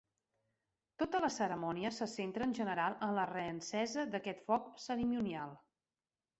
Tota 1.01 1.21
la 1.25 1.29
cerimònia 1.35 1.91
se 1.99 2.07
centra 2.15 2.49
en 2.49 2.57
general 2.61 2.97
en 3.09 3.15
la 3.21 3.29
reencesa 3.35 4.09
d'aquest 4.17 4.45
foc 4.51 4.69
cerimonial. 4.89 5.57